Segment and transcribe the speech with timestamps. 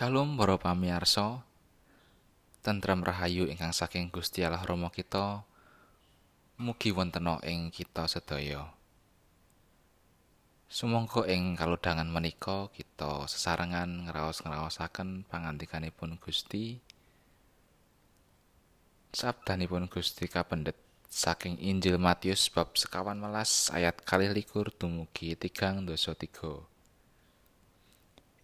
[0.00, 1.44] Shalom para pamirsa.
[2.64, 5.44] Tentrem rahayu ingkang saking Gusti Allah Rama kita
[6.56, 8.72] mugi wonten ing kita sedaya.
[10.72, 16.80] Sumangga ing kalodhangan menika kita sesarengan ngraos-ngraosaken pangandikanipun Gusti.
[19.12, 20.80] Sabdanipun Gusti kapendet
[21.12, 26.69] saking Injil Matius bab sekawan welas ayat kalih likur dumugi tigang dosa tiga.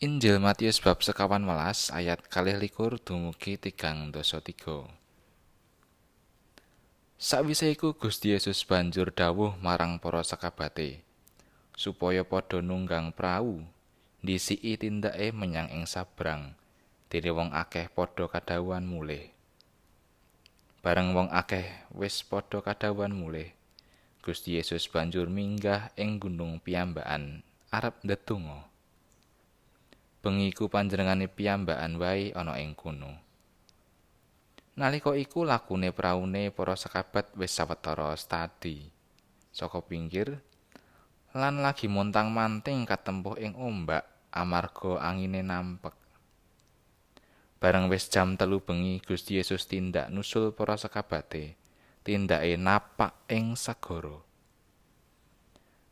[0.00, 4.88] Injil Matius bab sekawan welas ayat kalih likur dumugi tigang dosa tiga.
[7.20, 11.04] Sawise iku Gusti Yesus banjur dawuh marang para sekabate
[11.76, 13.60] supaya padha nunggang prau
[14.24, 16.56] ndisiki tindake menyang ing sabrang
[17.12, 19.28] dene wong akeh padha kadhawuhan mulih.
[20.80, 23.52] Bareng wong akeh wis padha kadhawuhan mulih,
[24.24, 28.69] Gusti Yesus banjur minggah ing gunung piyambakan arep ndedonga.
[30.20, 33.16] Bengiku panjenengane piyambakan wae ana ing kono.
[34.76, 38.88] Nalika iku lakune praune para sekabat wis sawetara stadi
[39.50, 40.38] saka pinggir
[41.34, 45.94] lan lagi montang-manting katempuh ing ombak amarga angine nampek.
[47.60, 51.60] Bareng wis jam telu bengi Gusti Yesus tindak nusul para sekabate,
[52.00, 54.29] tindake napak ing segara.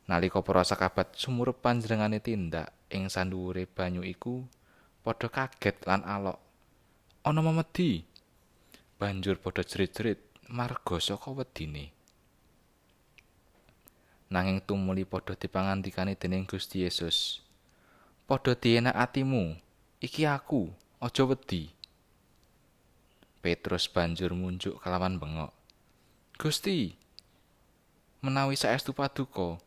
[0.09, 4.41] Nalika para sekabat sumurup panjenengane tindak ing sanduwure banyu iku
[5.05, 6.41] padha kaget lan alok.
[7.21, 8.09] Ana memedi.
[8.97, 10.17] Banjur padha jerit-jerit
[10.49, 11.93] marga saka wedine.
[14.33, 17.45] Nanging tumuli padha dipangandikani dening Gusti Yesus.
[18.25, 19.61] Padha dienak atimu,
[20.01, 21.69] iki aku, aja wedi.
[23.45, 25.53] Petrus banjur munjuk kelawan bengok.
[26.41, 26.97] Gusti,
[28.25, 29.61] menawi saestu paduka,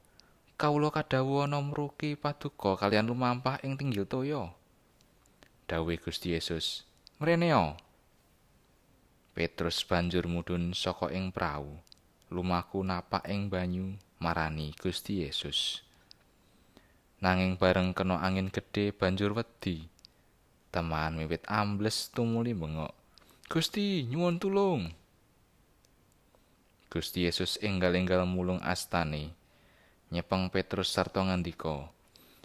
[0.57, 4.53] kawula kadhawuh ana mruki paduka kalian lumampah ing tinggil toya.
[5.67, 6.85] Dawuh Gusti Yesus
[7.23, 7.55] mrene
[9.33, 11.81] Petrus banjur mudhun saka ing prau.
[12.29, 15.81] Lumaku napak ing banyu marani Gusti Yesus.
[17.25, 19.89] Nanging bareng kena angin gedhe banjur wedi.
[20.69, 22.93] Teman miwit ambles tumuli bengok
[23.49, 24.89] Gusti nyuwun tulung.
[26.93, 29.33] Gusti Yesus enggal-enggal mulung astane
[30.13, 31.89] nyepeng Petrus sarta ngandika,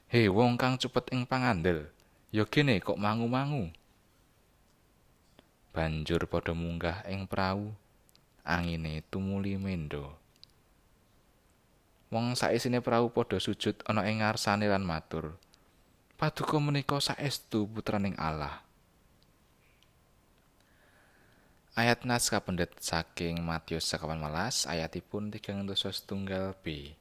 [0.07, 1.91] "He wong kang cepet ing pangandel,
[2.31, 3.75] ya kene kok mangu-mangu."
[5.75, 7.75] Banjur padha munggah ing prau,
[8.47, 10.15] angine tumuli mendo.
[12.07, 15.35] Wong saisine prau padha sujud ana ing ngarsane lan matur,
[16.15, 18.63] "Paduka menika saestu putraning Allah."
[21.77, 26.97] Ayat nas kapendet saking Matius sekawan malas ayatipun tigang dosa setunggal B.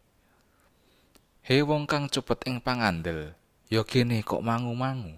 [1.47, 3.31] He wong kang cepet ing pangandel,
[3.71, 5.15] ya kene kok mangu-mangu.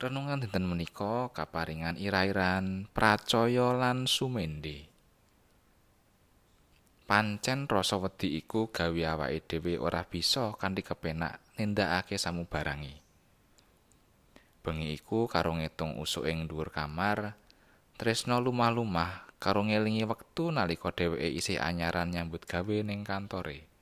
[0.00, 4.88] Renungan dinten menika kaparingan ira-iran pracaya lan sumende.
[7.04, 12.96] Pancen rasa wedi iku gawe awake dhewe ora bisa kanthi kepenak nindakake samubarangi.
[14.64, 17.36] Bengi iku karo ngitung usuk ing dhuwur kamar,
[18.00, 23.73] tresno lumah-lumah karo ngelingi wektu nalika dheweke isih anyaran nyambut gawe ning kantore.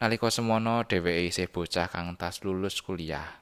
[0.00, 3.36] Nalika semono dheweke isih bocah kang tas lulus kuliah.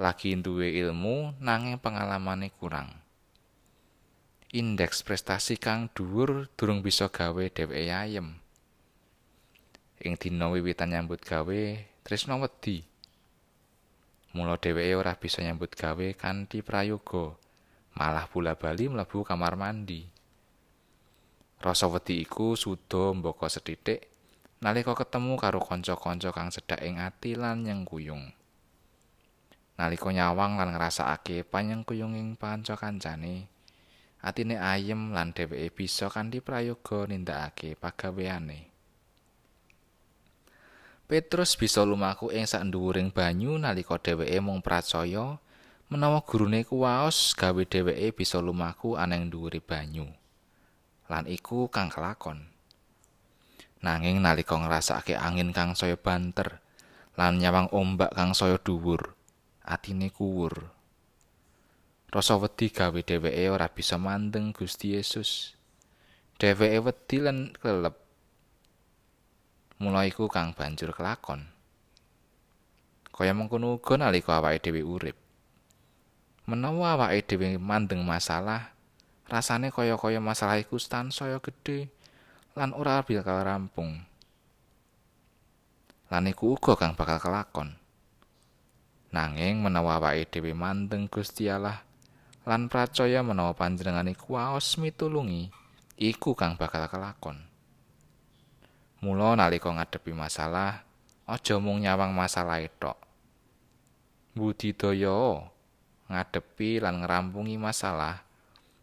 [0.00, 2.88] Lagi duwe ilmu nanging pengalamane kurang.
[4.56, 8.40] Indeks prestasi kang dhuwur durung bisa gawe dheweke ayem.
[10.00, 11.60] Ing dina wiwitan nyambut gawe,
[12.08, 12.80] tresno wedi.
[14.32, 17.36] Mula dheweke ora bisa nyambut gawe kanthi prayoga,
[18.00, 20.08] malah bola-bali mlebu kamar mandi.
[21.60, 24.09] Rasa wedi iku suda mbaka sethithik
[24.60, 28.28] nalika ketemu karo kanca-kanca kang sedhak ing ati lan nyengkuyung.
[29.80, 33.48] Nalika nyawang lan ngrasakake panyengkuyunging panca kancane,
[34.20, 38.68] atine ayem lan dheweke bisa kanthi prayoga nindakake pagaweane.
[41.08, 45.40] Petrus bisa lumaku ing sandhuwuring banyu nalika dheweke mung pracaya
[45.88, 50.06] menawa gurune kuwaos gawe dheweke bisa lumaku aneng dhuwure banyu.
[51.08, 52.59] Lan iku kang kelakon.
[53.80, 56.60] Nanging nalika ngrasakake angin kang saya banter
[57.16, 59.16] lan nyawang ombak kang saya dhuwur
[59.64, 60.72] atine kuwur.
[62.10, 65.54] Rasa wedi gawe dheweke ora bisa mandeng Gusti Yesus.
[66.42, 67.94] Dheweke wedi lan kelep
[69.78, 71.46] mula iku kang banjur kelakon.
[73.14, 75.16] Kaya mengkono uga nalika awake dhewe urip.
[76.50, 78.74] Menawa awake dhewe mandeng masalah
[79.30, 81.86] rasane kaya-kaya masalah iku tansaya gedhe
[82.58, 83.94] lan ora bakal rampung.
[86.10, 87.78] Lan iku uga kang bakal kelakon.
[89.14, 91.82] Nanging menawa awake dhewe mandeng Gusti Allah
[92.48, 95.52] lan pracaya menawa panjenengane kuwaos mitulungi,
[96.00, 97.38] iku kang bakal kelakon.
[99.04, 100.82] Mula nalika ngadepi masalah,
[101.30, 102.98] aja mung nyawang masalah tok.
[104.34, 105.46] Budidaya
[106.10, 108.29] ngadepi lan ngrampungi masalah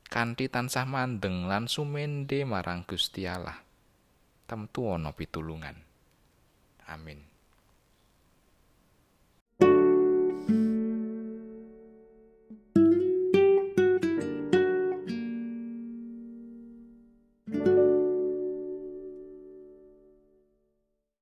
[0.07, 3.59] kanthi tansah mandeng lan sumende marang Gusti Allah.
[4.47, 5.75] Temtu ana pitulungan.
[6.87, 7.36] Amin.